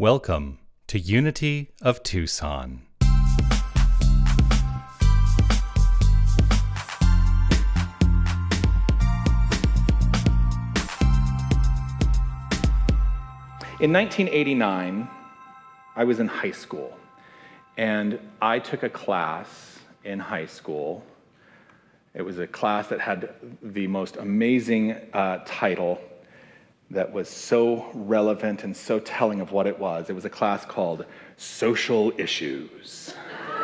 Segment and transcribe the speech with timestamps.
[0.00, 2.86] Welcome to Unity of Tucson.
[13.78, 15.06] In 1989,
[15.94, 16.96] I was in high school,
[17.76, 21.04] and I took a class in high school.
[22.14, 26.00] It was a class that had the most amazing uh, title
[26.90, 30.10] that was so relevant and so telling of what it was.
[30.10, 33.14] It was a class called Social Issues.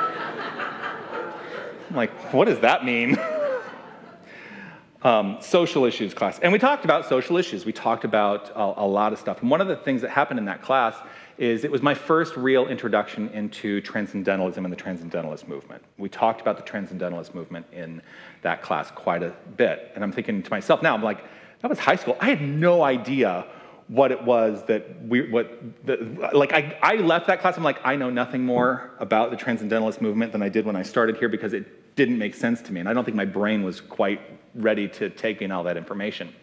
[1.91, 3.19] I'm like, what does that mean?
[5.03, 6.39] um, social issues class.
[6.41, 7.65] And we talked about social issues.
[7.65, 9.41] We talked about a, a, lot of stuff.
[9.41, 10.97] And one of the things that happened in that class
[11.39, 15.83] is it was my first real introduction into transcendentalism and the transcendentalist movement.
[15.99, 18.03] We talked about the transcendentalist movement in
[18.43, 19.93] that class quite a bit.
[19.95, 21.25] And I'm thinking to myself now, I'm like,
[21.61, 22.17] that was high school.
[22.21, 23.47] I had no idea
[23.89, 27.79] what it was that we, what, the, like, I, I left that class, I'm like,
[27.85, 31.29] I know nothing more about the transcendentalist movement than I did when I started here
[31.29, 32.81] because it didn't make sense to me.
[32.81, 34.21] And I don't think my brain was quite
[34.55, 36.35] ready to take in all that information.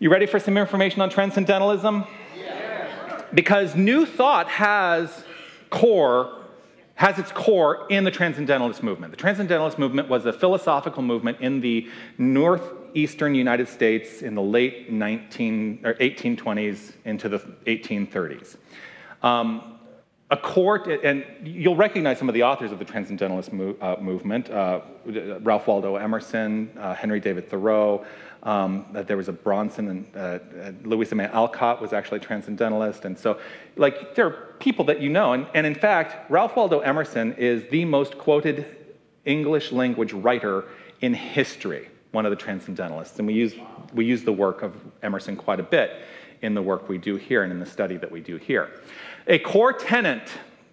[0.00, 2.04] You ready for some information on transcendentalism?
[2.36, 2.47] Yeah.
[3.34, 5.24] Because New Thought has
[5.70, 6.34] core
[6.98, 9.12] has its core in the transcendentalist movement.
[9.12, 14.90] The transcendentalist movement was a philosophical movement in the northeastern United States in the late
[14.90, 18.56] 19 or 1820s into the 1830s.
[19.22, 19.77] Um,
[20.30, 24.80] a court, and you'll recognize some of the authors of the Transcendentalist uh, movement uh,
[25.06, 28.04] Ralph Waldo Emerson, uh, Henry David Thoreau.
[28.42, 33.04] Um, there was a Bronson, and uh, uh, Louisa May Alcott was actually a Transcendentalist.
[33.04, 33.40] And so,
[33.76, 35.32] like, there are people that you know.
[35.32, 38.66] And, and in fact, Ralph Waldo Emerson is the most quoted
[39.24, 40.66] English language writer
[41.00, 43.18] in history, one of the Transcendentalists.
[43.18, 43.54] And we use,
[43.94, 45.90] we use the work of Emerson quite a bit
[46.42, 48.70] in the work we do here and in the study that we do here.
[49.26, 50.30] A core tenet,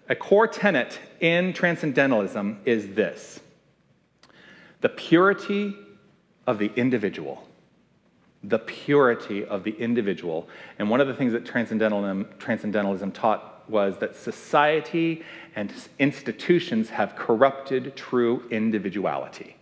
[0.08, 3.40] a core tenet in transcendentalism is this
[4.80, 5.74] the purity
[6.46, 7.48] of the individual.
[8.44, 10.48] The purity of the individual.
[10.78, 15.24] And one of the things that transcendentalism, transcendentalism taught was that society
[15.56, 19.55] and institutions have corrupted true individuality.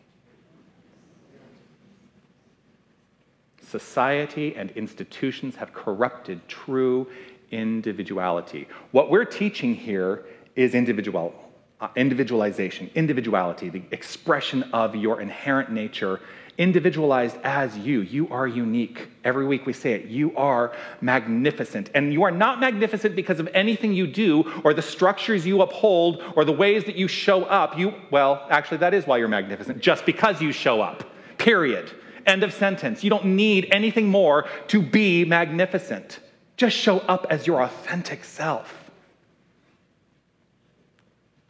[3.75, 7.09] Society and institutions have corrupted true
[7.51, 8.69] individuality.
[8.93, 10.25] What we're teaching here
[10.55, 11.35] is individual,
[11.81, 16.21] uh, individualization, individuality, the expression of your inherent nature,
[16.57, 18.03] individualized as you.
[18.03, 19.09] You are unique.
[19.25, 20.05] Every week we say it.
[20.05, 21.91] You are magnificent.
[21.95, 26.23] And you are not magnificent because of anything you do or the structures you uphold
[26.37, 27.77] or the ways that you show up.
[27.77, 31.03] You, well, actually, that is why you're magnificent, just because you show up.
[31.39, 31.91] Period.
[32.27, 33.05] End of sentence.
[33.05, 36.21] You don't need anything more to be magnificent.
[36.57, 38.91] Just show up as your authentic self.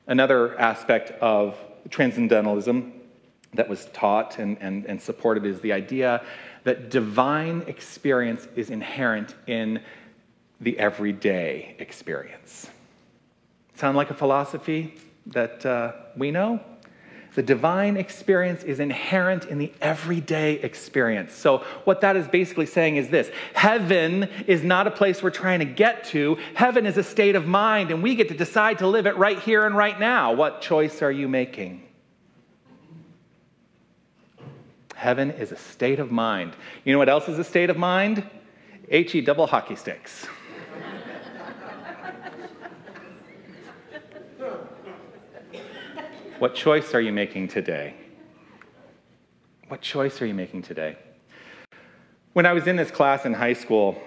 [0.07, 1.57] Another aspect of
[1.91, 2.93] transcendentalism
[3.55, 6.23] that was taught and, and, and supported is the idea
[6.65, 9.81] that divine experience is inherent in
[10.61, 12.69] the everyday experience.
[13.75, 14.95] Sound like a philosophy
[15.27, 16.61] that uh, we know?
[17.35, 21.35] The divine experience is inherent in the everyday experience.
[21.35, 25.59] So, what that is basically saying is this Heaven is not a place we're trying
[25.59, 26.39] to get to.
[26.55, 29.39] Heaven is a state of mind, and we get to decide to live it right
[29.39, 30.33] here and right now.
[30.33, 31.83] What choice are you making?
[34.95, 36.55] Heaven is a state of mind.
[36.85, 38.23] You know what else is a state of mind?
[38.89, 40.27] HE double hockey sticks.
[46.41, 47.95] What choice are you making today?
[49.69, 50.97] What choice are you making today?
[52.33, 54.03] When I was in this class in high school,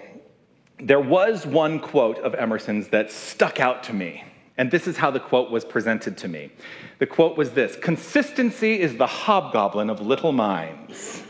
[0.78, 4.24] there was one quote of Emerson's that stuck out to me.
[4.58, 6.50] And this is how the quote was presented to me.
[6.98, 11.22] The quote was this Consistency is the hobgoblin of little minds.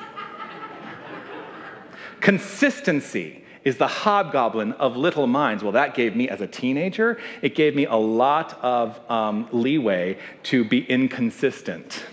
[2.21, 5.63] Consistency is the hobgoblin of little minds.
[5.63, 10.19] Well, that gave me, as a teenager, it gave me a lot of um, leeway
[10.45, 12.05] to be inconsistent.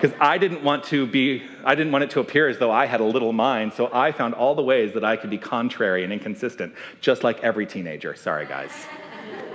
[0.00, 2.84] Because I didn't want to be, I didn't want it to appear as though I
[2.86, 6.04] had a little mind, so I found all the ways that I could be contrary
[6.04, 8.14] and inconsistent, just like every teenager.
[8.14, 8.72] Sorry, guys,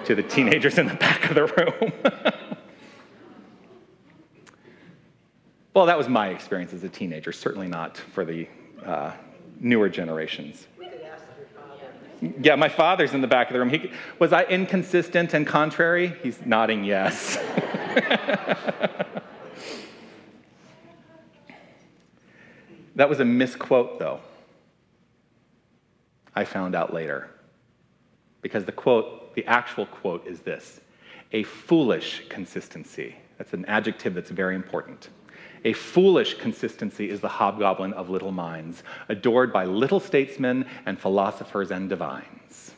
[0.06, 1.92] to the teenagers in the back of the room.
[5.74, 8.48] well, that was my experience as a teenager, certainly not for the
[8.84, 9.12] uh,
[9.60, 10.68] newer generations.
[12.22, 13.70] Yeah, my father's in the back of the room.
[13.70, 16.16] He, was I inconsistent and contrary?
[16.22, 17.36] He's nodding yes.
[22.96, 24.20] that was a misquote, though.
[26.36, 27.30] I found out later.
[28.42, 30.82] Because the quote, the actual quote is this
[31.32, 33.16] a foolish consistency.
[33.38, 35.10] That's an adjective that's very important.
[35.66, 41.72] A foolish consistency is the hobgoblin of little minds, adored by little statesmen and philosophers
[41.72, 42.74] and divines.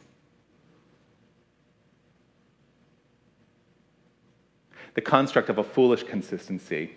[4.93, 6.91] The construct of a foolish consistency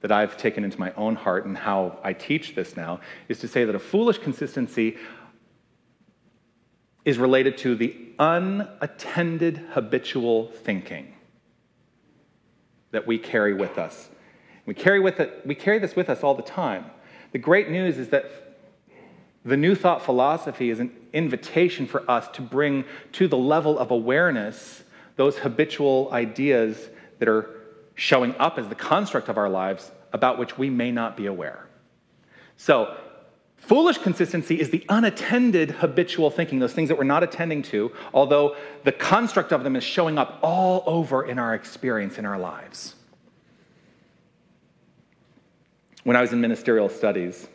[0.00, 3.48] that I've taken into my own heart and how I teach this now is to
[3.48, 4.96] say that a foolish consistency
[7.04, 11.14] is related to the unattended habitual thinking
[12.90, 14.08] that we carry with us.
[14.68, 16.84] We carry, with it, we carry this with us all the time.
[17.32, 18.30] The great news is that
[19.42, 23.90] the New Thought philosophy is an invitation for us to bring to the level of
[23.90, 24.84] awareness
[25.16, 27.48] those habitual ideas that are
[27.94, 31.66] showing up as the construct of our lives about which we may not be aware.
[32.58, 32.94] So,
[33.56, 38.54] Foolish consistency is the unattended habitual thinking, those things that we're not attending to, although
[38.84, 42.96] the construct of them is showing up all over in our experience in our lives.
[46.08, 47.48] When I was in ministerial studies,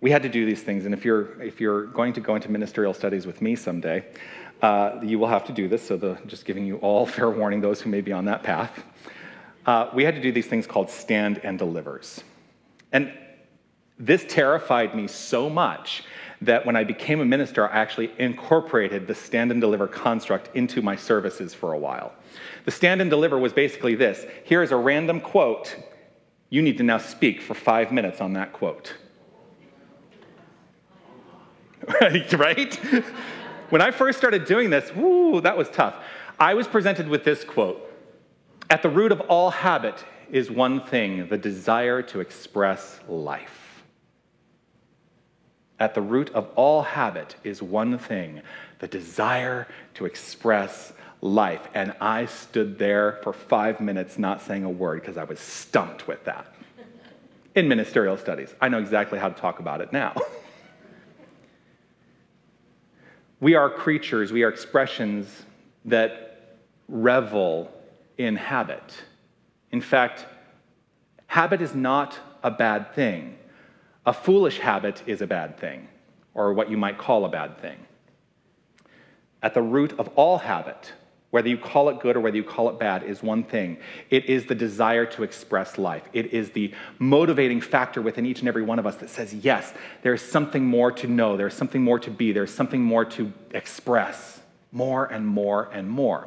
[0.00, 2.48] we had to do these things, and if you're, if you're going to go into
[2.48, 4.04] ministerial studies with me someday,
[4.62, 7.60] uh, you will have to do this, so the, just giving you all fair warning,
[7.60, 8.84] those who may be on that path.
[9.66, 12.22] Uh, we had to do these things called stand and delivers.
[12.92, 13.12] And
[13.98, 16.04] this terrified me so much
[16.42, 20.80] that when I became a minister, I actually incorporated the stand and deliver construct into
[20.80, 22.12] my services for a while.
[22.66, 25.76] The stand and deliver was basically this here is a random quote.
[26.50, 28.94] You need to now speak for five minutes on that quote.
[32.32, 32.74] right?
[33.70, 35.94] When I first started doing this, whoo, that was tough.
[36.38, 37.80] I was presented with this quote
[38.68, 43.84] At the root of all habit is one thing the desire to express life.
[45.78, 48.42] At the root of all habit is one thing
[48.80, 51.68] the desire to express life.
[51.74, 56.06] And I stood there for five minutes not saying a word because I was stumped
[56.06, 56.54] with that.
[57.54, 60.14] In ministerial studies, I know exactly how to talk about it now.
[63.40, 65.44] we are creatures, we are expressions
[65.84, 66.58] that
[66.88, 67.70] revel
[68.18, 69.02] in habit.
[69.72, 70.26] In fact,
[71.26, 73.36] habit is not a bad thing.
[74.06, 75.88] A foolish habit is a bad thing,
[76.34, 77.78] or what you might call a bad thing.
[79.42, 80.92] At the root of all habit,
[81.30, 83.78] whether you call it good or whether you call it bad, is one thing.
[84.10, 86.02] It is the desire to express life.
[86.12, 89.72] It is the motivating factor within each and every one of us that says, yes,
[90.02, 94.40] there's something more to know, there's something more to be, there's something more to express,
[94.72, 96.26] more and more and more.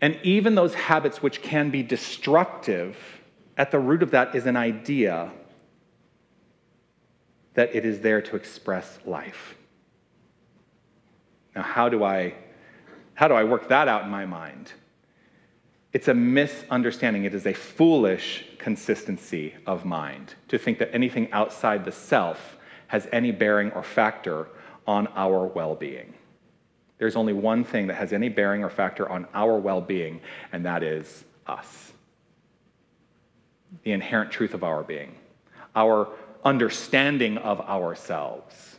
[0.00, 2.96] And even those habits which can be destructive
[3.56, 5.30] at the root of that is an idea
[7.54, 9.56] that it is there to express life.
[11.54, 12.34] Now, how do I,
[13.14, 14.72] how do I work that out in my mind?
[15.92, 17.24] It's a misunderstanding.
[17.24, 22.56] It is a foolish consistency of mind to think that anything outside the self
[22.88, 24.48] has any bearing or factor
[24.86, 26.14] on our well being.
[26.98, 30.20] There's only one thing that has any bearing or factor on our well being,
[30.52, 31.92] and that is us
[33.82, 35.14] the inherent truth of our being,
[35.74, 36.08] our
[36.44, 38.76] understanding of ourselves,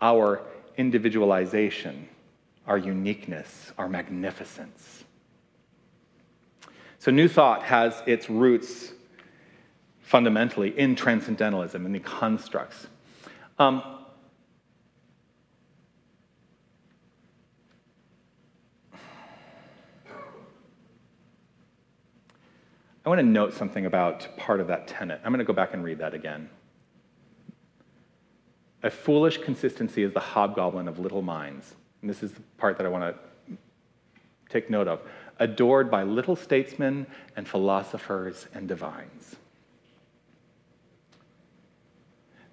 [0.00, 0.42] our
[0.76, 2.08] individualization,
[2.66, 5.04] our uniqueness, our magnificence.
[6.98, 8.92] So, New Thought has its roots
[10.00, 12.86] fundamentally in transcendentalism, in the constructs.
[13.58, 13.82] Um,
[23.04, 25.20] I want to note something about part of that tenet.
[25.24, 26.50] I'm going to go back and read that again.
[28.86, 31.74] A foolish consistency is the hobgoblin of little minds.
[32.00, 33.16] And this is the part that I want
[33.48, 33.56] to
[34.48, 35.00] take note of.
[35.40, 39.34] Adored by little statesmen and philosophers and divines.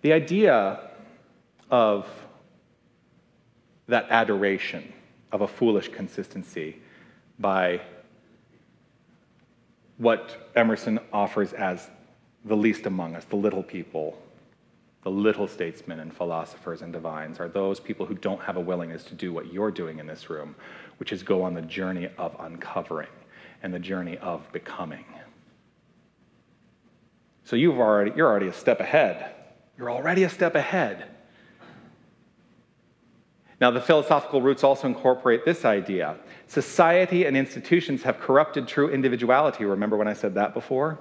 [0.02, 0.90] The idea
[1.70, 2.10] of
[3.86, 4.92] that adoration
[5.32, 6.80] of a foolish consistency
[7.38, 7.80] by
[10.00, 11.92] what Emerson offers as
[12.44, 14.18] the least among us, the little people,
[15.04, 19.04] the little statesmen and philosophers and divines, are those people who don't have a willingness
[19.04, 20.56] to do what you're doing in this room,
[20.98, 23.10] which is go on the journey of uncovering
[23.62, 25.06] and the journey of becoming.
[27.44, 29.36] So you've already, you're already a step ahead.
[29.78, 31.10] You're already a step ahead.
[33.60, 36.18] Now, the philosophical roots also incorporate this idea
[36.48, 39.66] Society and institutions have corrupted true individuality.
[39.66, 41.00] Remember when I said that before?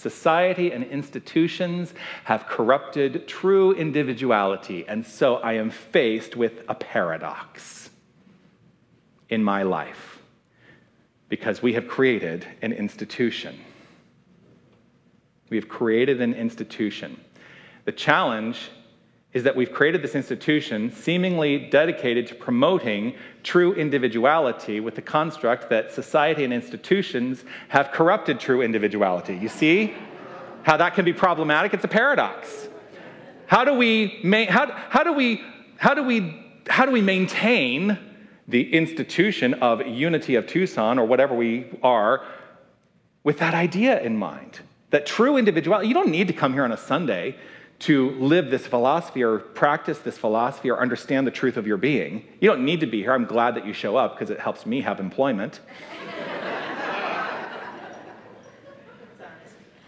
[0.00, 1.92] Society and institutions
[2.24, 7.90] have corrupted true individuality, and so I am faced with a paradox
[9.28, 10.22] in my life
[11.28, 13.60] because we have created an institution.
[15.50, 17.20] We have created an institution.
[17.84, 18.70] The challenge
[19.32, 25.70] is that we've created this institution seemingly dedicated to promoting true individuality with the construct
[25.70, 29.36] that society and institutions have corrupted true individuality.
[29.36, 29.94] You see
[30.64, 31.72] how that can be problematic?
[31.72, 32.68] It's a paradox.
[33.46, 35.42] How do we, ma- how, how do we,
[35.76, 36.36] how do we,
[36.68, 37.98] how do we maintain
[38.48, 42.24] the institution of unity of Tucson or whatever we are
[43.22, 44.60] with that idea in mind?
[44.90, 47.36] That true individuality, you don't need to come here on a Sunday
[47.80, 52.24] to live this philosophy or practice this philosophy or understand the truth of your being.
[52.40, 53.12] You don't need to be here.
[53.12, 55.60] I'm glad that you show up because it helps me have employment.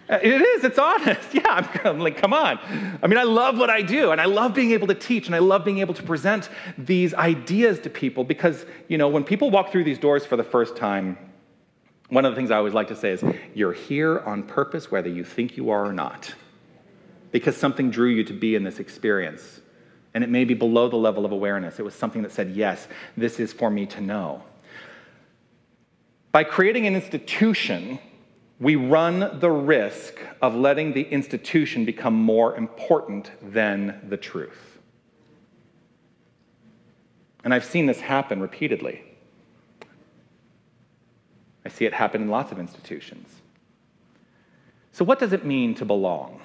[0.09, 1.29] it is, it's honest.
[1.35, 2.59] Yeah, I'm, I'm, like, come on.
[3.03, 5.37] I mean, I love what I do, and I love being able to teach, and
[5.37, 9.51] I love being able to present these ideas to people because, you know, when people
[9.51, 11.19] walk through these doors for the first time,
[12.09, 13.23] one of the things I always like to say is,
[13.55, 16.35] you're here on purpose whether you think you are or not
[17.33, 19.61] because something drew you to be in this experience.
[20.15, 21.79] And it may be below the level of awareness.
[21.79, 22.87] It was something that said, yes,
[23.17, 24.43] this is for me to know.
[26.31, 27.99] By creating an institution,
[28.61, 34.79] we run the risk of letting the institution become more important than the truth.
[37.45, 39.03] And I've seen this happen repeatedly.
[41.65, 43.29] I see it happen in lots of institutions.
[44.93, 46.41] So, what does it mean to belong?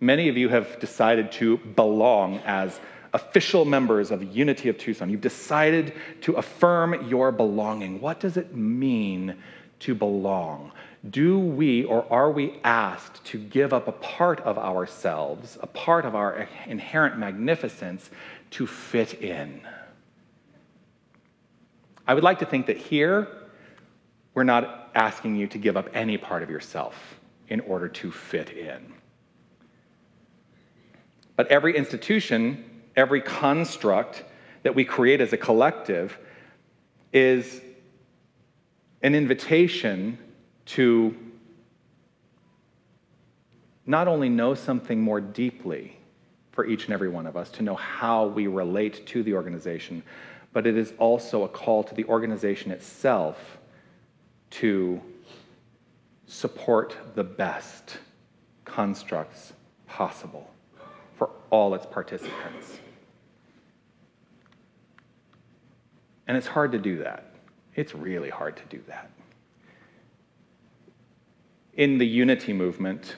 [0.00, 2.78] Many of you have decided to belong as
[3.12, 5.10] official members of Unity of Tucson.
[5.10, 8.00] You've decided to affirm your belonging.
[8.00, 9.36] What does it mean
[9.80, 10.72] to belong?
[11.10, 16.04] Do we or are we asked to give up a part of ourselves, a part
[16.04, 18.10] of our inherent magnificence,
[18.50, 19.62] to fit in?
[22.06, 23.28] I would like to think that here,
[24.34, 28.50] we're not asking you to give up any part of yourself in order to fit
[28.50, 28.94] in.
[31.38, 32.64] But every institution,
[32.96, 34.24] every construct
[34.64, 36.18] that we create as a collective
[37.12, 37.60] is
[39.02, 40.18] an invitation
[40.66, 41.14] to
[43.86, 45.96] not only know something more deeply
[46.50, 50.02] for each and every one of us, to know how we relate to the organization,
[50.52, 53.58] but it is also a call to the organization itself
[54.50, 55.00] to
[56.26, 57.98] support the best
[58.64, 59.52] constructs
[59.86, 60.50] possible
[61.50, 62.78] all its participants.
[66.26, 67.32] And it's hard to do that.
[67.74, 69.10] It's really hard to do that.
[71.74, 73.16] In the unity movement,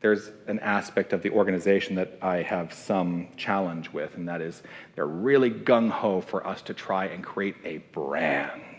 [0.00, 4.62] there's an aspect of the organization that I have some challenge with, and that is
[4.94, 8.75] they're really gung ho for us to try and create a brand.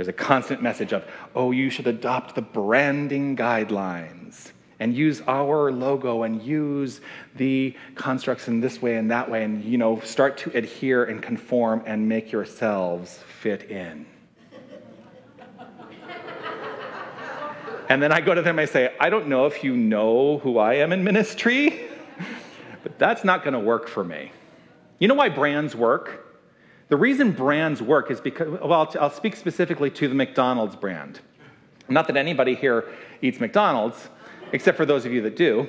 [0.00, 1.04] There's a constant message of,
[1.34, 7.02] oh, you should adopt the branding guidelines and use our logo and use
[7.36, 11.22] the constructs in this way and that way and you know start to adhere and
[11.22, 14.06] conform and make yourselves fit in.
[17.90, 20.38] And then i go to them and i say i don't know if you know
[20.38, 21.90] who i am in ministry
[22.82, 24.32] but that's not going to work for me.
[24.98, 26.29] You know why brands work
[26.90, 31.20] the reason brands work is because, well, I'll speak specifically to the McDonald's brand.
[31.88, 32.84] Not that anybody here
[33.22, 34.08] eats McDonald's,
[34.52, 35.68] except for those of you that do.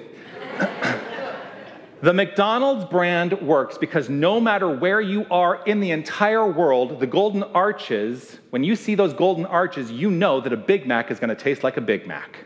[2.01, 7.07] the McDonald's brand works because no matter where you are in the entire world, the
[7.07, 11.19] golden arches, when you see those golden arches, you know that a Big Mac is
[11.19, 12.45] going to taste like a Big Mac.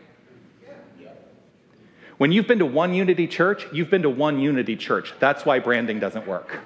[2.18, 5.14] When you've been to one unity church, you've been to one unity church.
[5.18, 6.60] That's why branding doesn't work.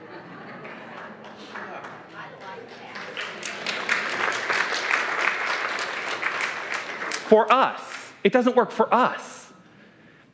[7.30, 7.80] For us.
[8.24, 9.52] It doesn't work for us.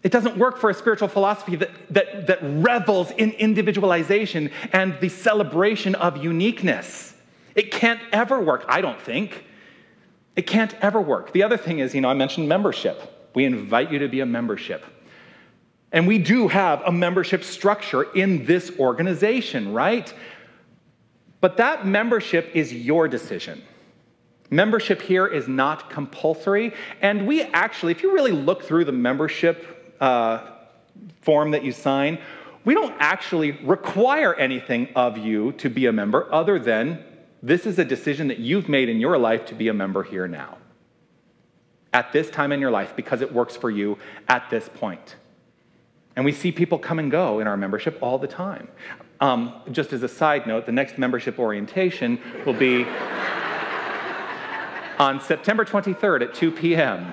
[0.03, 5.11] It doesn't work for a spiritual philosophy that, that, that revels in individualization and the
[5.11, 7.15] celebration of uniqueness.
[7.55, 9.45] It can't ever work, I don't think.
[10.37, 11.35] It can't ever work.
[11.35, 13.31] The other thing is, you know, I mentioned membership.
[13.35, 14.83] We invite you to be a membership.
[15.93, 20.11] And we do have a membership structure in this organization, right?
[21.43, 23.63] But that membership is your decision.
[24.51, 26.73] Membership here is not compulsory,
[27.03, 30.51] and we actually, if you really look through the membership uh,
[31.21, 32.19] form that you sign,
[32.65, 37.05] we don't actually require anything of you to be a member other than
[37.43, 40.27] This is a decision that you've made in your life to be a member here
[40.27, 40.59] now.
[41.93, 43.99] At this time in your life, because it works for you
[44.29, 45.17] at this point.
[46.17, 48.69] And we see people come and go in our membership all the time.
[49.21, 52.85] Um, just as a side note, the next membership orientation will be
[54.99, 57.13] on September 23rd at 2 p.m.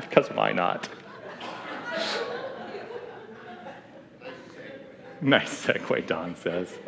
[0.00, 0.88] because why not?
[5.20, 6.78] nice segue, Don says.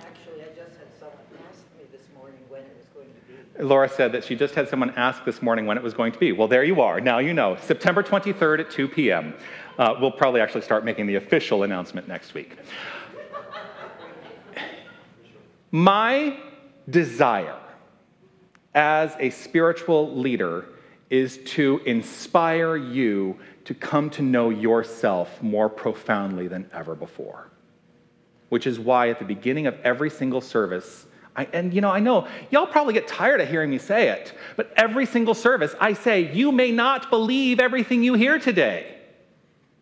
[0.00, 1.18] Actually, I just had someone
[1.50, 3.34] ask me this morning when it was going to be.
[3.58, 6.18] Laura said that she just had someone ask this morning when it was going to
[6.18, 6.32] be.
[6.32, 7.00] Well, there you are.
[7.00, 7.56] Now you know.
[7.60, 9.34] September 23rd at 2 p.m.
[9.78, 12.56] Uh, we'll probably actually start making the official announcement next week.
[15.70, 16.38] My
[16.88, 17.58] desire
[18.74, 20.66] as a spiritual leader
[21.10, 27.50] is to inspire you to come to know yourself more profoundly than ever before.
[28.50, 31.06] Which is why at the beginning of every single service,
[31.38, 34.34] I, and you know, I know y'all probably get tired of hearing me say it,
[34.56, 38.96] but every single service I say, you may not believe everything you hear today.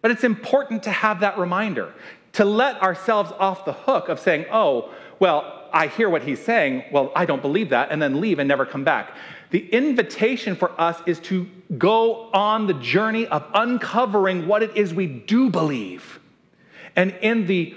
[0.03, 1.95] But it's important to have that reminder,
[2.35, 6.85] to let ourselves off the hook of saying, oh, well, I hear what he's saying,
[6.93, 9.17] well, I don't believe that, and then leave and never come back.
[9.51, 11.49] The invitation for us is to
[11.79, 16.21] go on the journey of uncovering what it is we do believe.
[16.95, 17.75] And in the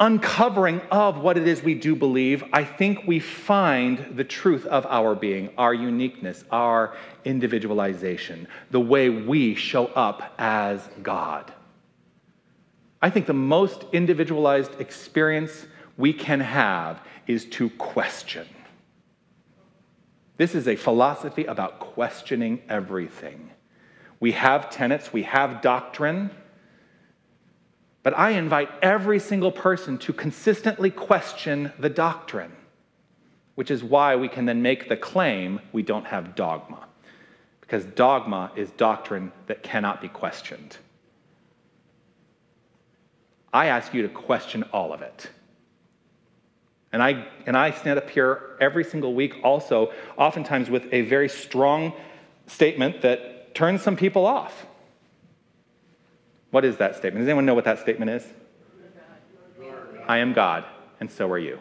[0.00, 4.86] uncovering of what it is we do believe, I think we find the truth of
[4.86, 11.52] our being, our uniqueness, our individualization, the way we show up as God.
[13.02, 15.66] I think the most individualized experience
[15.98, 18.48] we can have is to question.
[20.38, 23.50] This is a philosophy about questioning everything.
[24.18, 26.30] We have tenets, we have doctrine,
[28.02, 32.52] but I invite every single person to consistently question the doctrine,
[33.54, 36.86] which is why we can then make the claim we don't have dogma.
[37.60, 40.78] Because dogma is doctrine that cannot be questioned.
[43.52, 45.28] I ask you to question all of it.
[46.92, 51.28] And I, and I stand up here every single week, also, oftentimes with a very
[51.28, 51.92] strong
[52.46, 54.66] statement that turns some people off.
[56.50, 57.22] What is that statement?
[57.22, 58.26] Does anyone know what that statement is?
[60.08, 60.64] I am God,
[60.98, 61.60] and so are you.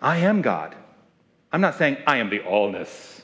[0.00, 0.74] I am God.
[1.52, 3.22] I'm not saying I am the allness.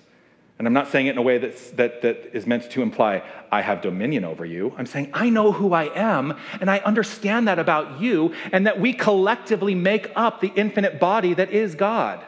[0.59, 3.23] And I'm not saying it in a way that's, that, that is meant to imply
[3.51, 4.75] I have dominion over you.
[4.77, 8.81] I'm saying I know who I am and I understand that about you and that
[8.81, 12.25] we collectively make up the infinite body that is God.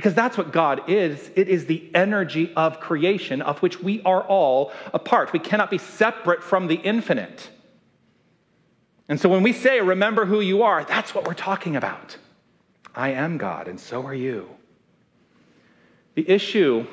[0.00, 1.30] Because that's what God is.
[1.36, 5.34] It is the energy of creation of which we are all a part.
[5.34, 7.50] We cannot be separate from the infinite.
[9.10, 12.16] And so when we say, remember who you are, that's what we're talking about.
[12.94, 14.48] I am God, and so are you.
[16.14, 16.86] The issue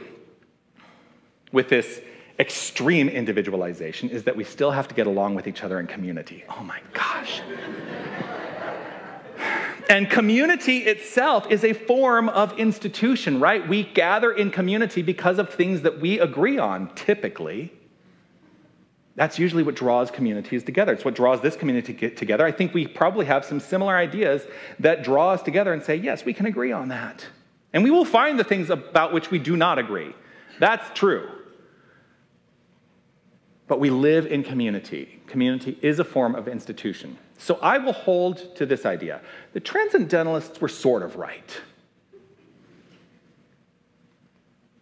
[1.53, 2.01] with this
[2.37, 6.43] extreme individualization is that we still have to get along with each other in community.
[6.49, 7.41] Oh my gosh.
[9.89, 13.67] And community itself is a form of institution, right?
[13.67, 17.73] We gather in community because of things that we agree on, typically.
[19.15, 20.93] That's usually what draws communities together.
[20.93, 22.45] It's what draws this community together.
[22.45, 24.45] I think we probably have some similar ideas
[24.79, 27.25] that draw us together and say, yes, we can agree on that.
[27.73, 30.13] And we will find the things about which we do not agree.
[30.59, 31.29] That's true.
[33.67, 35.19] But we live in community.
[35.27, 37.17] Community is a form of institution.
[37.37, 39.21] So I will hold to this idea.
[39.53, 41.61] The transcendentalists were sort of right.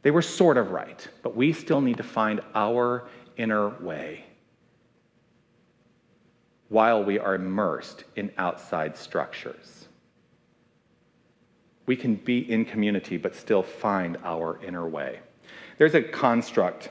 [0.01, 4.25] They were sort of right, but we still need to find our inner way
[6.69, 9.87] while we are immersed in outside structures.
[11.85, 15.19] We can be in community but still find our inner way.
[15.77, 16.89] There's a construct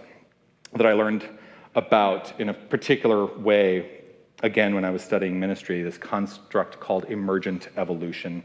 [0.75, 1.29] that I learned
[1.75, 4.04] about in a particular way,
[4.45, 8.45] again, when I was studying ministry, this construct called emergent evolution.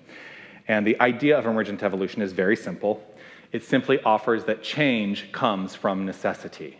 [0.69, 3.03] And the idea of emergent evolution is very simple.
[3.51, 6.79] It simply offers that change comes from necessity.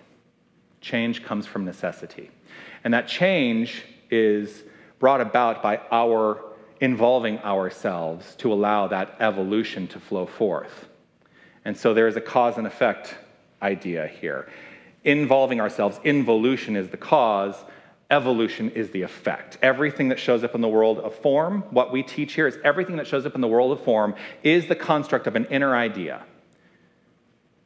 [0.80, 2.32] Change comes from necessity.
[2.86, 4.64] And that change is
[5.00, 6.42] brought about by our
[6.80, 10.88] involving ourselves to allow that evolution to flow forth.
[11.66, 13.16] And so there is a cause and effect
[13.62, 14.48] idea here
[15.04, 16.00] involving ourselves.
[16.04, 17.66] Involution is the cause,
[18.10, 19.58] evolution is the effect.
[19.62, 22.96] Everything that shows up in the world of form, what we teach here is everything
[22.98, 26.24] that shows up in the world of form is the construct of an inner idea.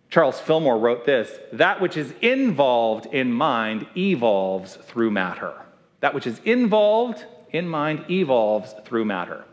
[0.09, 5.53] Charles Fillmore wrote this that which is involved in mind evolves through matter.
[6.01, 9.45] That which is involved in mind evolves through matter.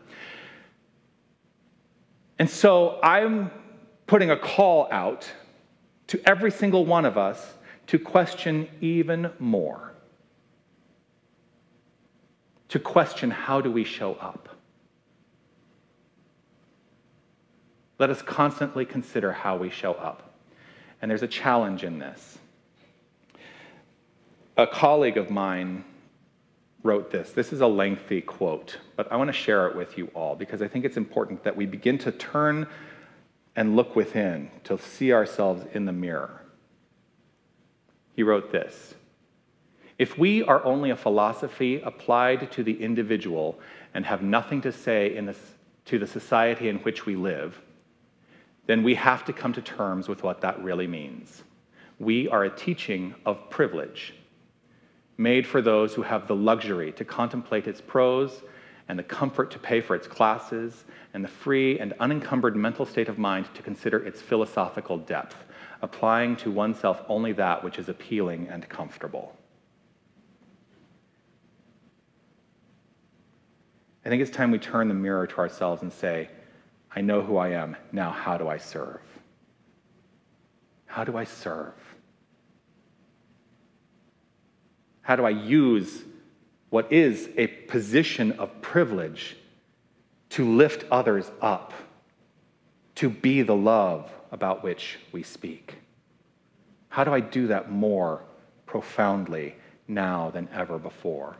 [2.37, 3.49] And so I'm
[4.07, 5.31] putting a call out
[6.07, 7.53] to every single one of us
[7.87, 9.90] to question even more.
[12.71, 14.47] To question how do we show up?
[17.99, 20.33] Let us constantly consider how we show up.
[21.01, 22.37] And there's a challenge in this.
[24.55, 25.83] A colleague of mine
[26.81, 27.31] wrote this.
[27.31, 30.61] This is a lengthy quote, but I want to share it with you all because
[30.61, 32.67] I think it's important that we begin to turn
[33.53, 36.41] and look within to see ourselves in the mirror.
[38.15, 38.95] He wrote this
[40.01, 43.59] If we are only a philosophy applied to the individual
[43.93, 45.15] and have nothing to say
[45.85, 47.61] to the society in which we live,
[48.65, 51.43] then we have to come to terms with what that really means.
[51.99, 54.15] We are a teaching of privilege
[55.19, 58.41] made for those who have the luxury to contemplate its prose
[58.87, 60.83] and the comfort to pay for its classes
[61.13, 65.35] and the free and unencumbered mental state of mind to consider its philosophical depth,
[65.83, 69.37] applying to oneself only that which is appealing and comfortable.
[74.03, 76.29] I think it's time we turn the mirror to ourselves and say,
[76.95, 77.77] I know who I am.
[77.91, 79.01] Now, how do I serve?
[80.85, 81.73] How do I serve?
[85.01, 86.03] How do I use
[86.69, 89.37] what is a position of privilege
[90.29, 91.73] to lift others up,
[92.95, 95.75] to be the love about which we speak?
[96.89, 98.23] How do I do that more
[98.65, 99.55] profoundly
[99.87, 101.37] now than ever before?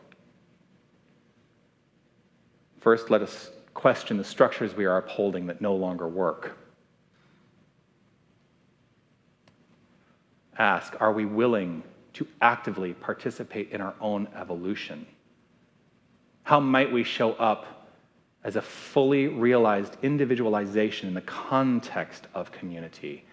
[2.81, 6.57] First, let us question the structures we are upholding that no longer work.
[10.57, 15.05] Ask, are we willing to actively participate in our own evolution?
[16.43, 17.87] How might we show up
[18.43, 23.23] as a fully realized individualization in the context of community?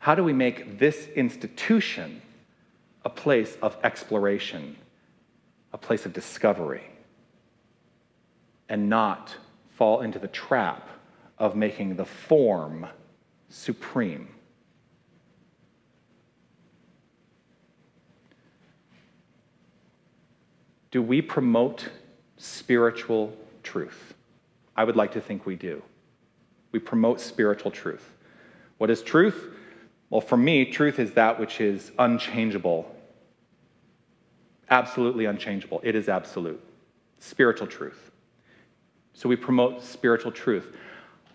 [0.00, 2.20] How do we make this institution
[3.04, 4.76] a place of exploration,
[5.72, 6.82] a place of discovery,
[8.68, 9.34] and not
[9.70, 10.88] fall into the trap
[11.38, 12.86] of making the form
[13.48, 14.28] supreme?
[20.90, 21.88] Do we promote
[22.36, 24.14] spiritual truth?
[24.76, 25.82] I would like to think we do.
[26.70, 28.14] We promote spiritual truth.
[28.78, 29.56] What is truth?
[30.10, 32.94] Well, for me, truth is that which is unchangeable,
[34.70, 35.80] absolutely unchangeable.
[35.82, 36.62] It is absolute.
[37.18, 38.12] Spiritual truth.
[39.14, 40.76] So we promote spiritual truth.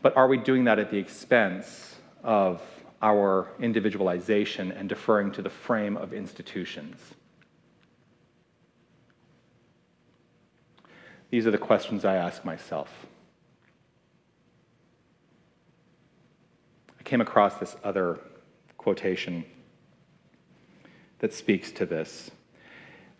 [0.01, 2.61] But are we doing that at the expense of
[3.01, 6.97] our individualization and deferring to the frame of institutions?
[11.29, 13.07] These are the questions I ask myself.
[16.99, 18.19] I came across this other
[18.77, 19.45] quotation
[21.19, 22.31] that speaks to this.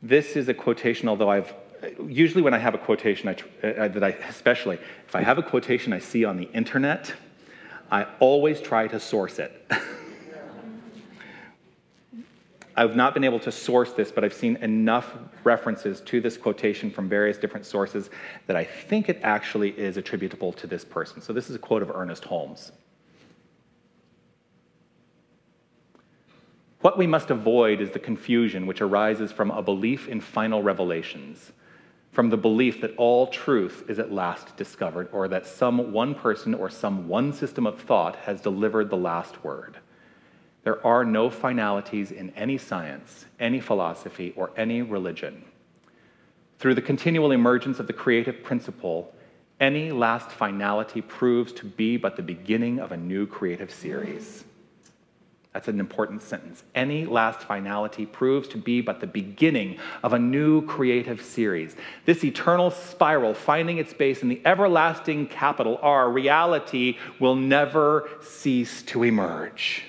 [0.02, 1.54] This is a quotation, although I've
[2.08, 3.34] usually when I have a quotation, I,
[3.68, 7.14] uh, that I especially if I have a quotation I see on the internet,
[7.92, 9.66] I always try to source it.
[12.80, 15.14] I've not been able to source this, but I've seen enough
[15.44, 18.10] references to this quotation from various different sources
[18.48, 21.22] that I think it actually is attributable to this person.
[21.22, 22.72] So this is a quote of Ernest Holmes.
[26.80, 31.52] What we must avoid is the confusion which arises from a belief in final revelations,
[32.12, 36.54] from the belief that all truth is at last discovered, or that some one person
[36.54, 39.78] or some one system of thought has delivered the last word.
[40.64, 45.46] There are no finalities in any science, any philosophy, or any religion.
[46.58, 49.14] Through the continual emergence of the creative principle,
[49.60, 54.44] any last finality proves to be but the beginning of a new creative series.
[55.54, 56.64] That's an important sentence.
[56.76, 61.76] Any last finality proves to be but the beginning of a new creative series.
[62.06, 68.84] This eternal spiral finding its base in the everlasting capital R, reality will never cease
[68.84, 69.84] to emerge.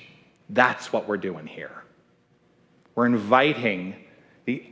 [0.49, 1.85] That's what we're doing here.
[2.95, 3.97] We're inviting
[4.47, 4.65] the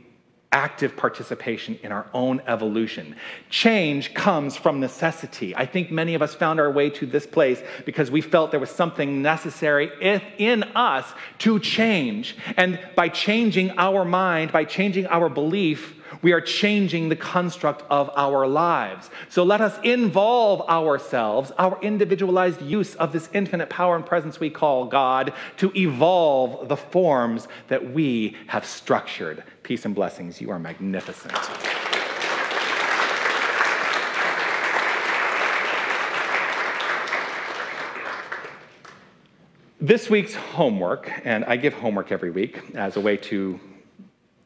[0.51, 3.15] active participation in our own evolution.
[3.49, 5.55] Change comes from necessity.
[5.55, 8.59] I think many of us found our way to this place because we felt there
[8.59, 9.91] was something necessary
[10.39, 11.05] in us
[11.39, 12.35] to change.
[12.57, 18.09] And by changing our mind, by changing our belief, We are changing the construct of
[18.15, 19.09] our lives.
[19.29, 24.49] So let us involve ourselves, our individualized use of this infinite power and presence we
[24.49, 29.43] call God, to evolve the forms that we have structured.
[29.69, 30.41] Peace and blessings.
[30.41, 31.31] You are magnificent.
[39.79, 43.59] This week's homework, and I give homework every week as a way to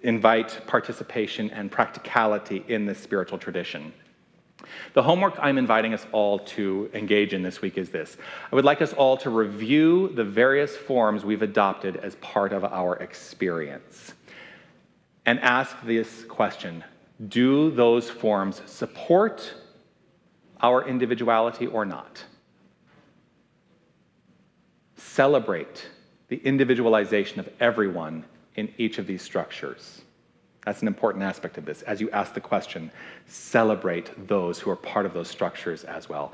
[0.02, 3.94] invite participation and practicality in this spiritual tradition.
[4.94, 8.18] The homework I'm inviting us all to engage in this week is this
[8.52, 12.66] I would like us all to review the various forms we've adopted as part of
[12.66, 14.16] our experience
[15.26, 16.84] and ask this question
[17.28, 19.54] Do those forms support
[20.62, 22.24] our individuality or not?
[24.96, 25.90] Celebrate
[26.30, 30.02] the individualization of everyone in each of these structures.
[30.66, 31.82] That's an important aspect of this.
[31.82, 32.90] As you ask the question,
[33.28, 36.34] celebrate those who are part of those structures as well.